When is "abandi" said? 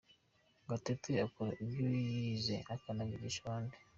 3.43-3.75